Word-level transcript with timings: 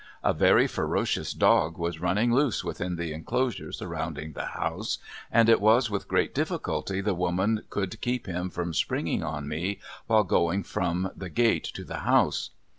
A 0.23 0.33
very 0.33 0.65
ferocious 0.65 1.31
dog 1.31 1.77
was 1.77 2.01
running 2.01 2.33
loose 2.33 2.63
within 2.63 2.95
the 2.95 3.13
enclosure 3.13 3.71
surrounding 3.71 4.31
the 4.33 4.47
house, 4.47 4.97
and 5.31 5.47
it 5.47 5.61
was 5.61 5.91
with 5.91 6.07
great 6.07 6.33
difficulty 6.33 7.01
the 7.01 7.13
woman 7.13 7.61
could 7.69 8.01
keep 8.01 8.25
him 8.25 8.49
from 8.49 8.73
springing 8.73 9.21
on 9.21 9.47
me 9.47 9.79
while 10.07 10.23
going 10.23 10.63
from 10.63 11.11
the 11.15 11.29
gate 11.29 11.65
to 11.75 11.83
the 11.83 11.97
house. 11.99 12.49